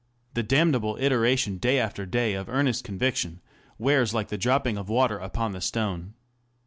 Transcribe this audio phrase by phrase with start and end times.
[0.33, 3.39] The damnable iteration day after day of earnest conviction
[3.77, 6.15] wears like the dropping of water upon the stone.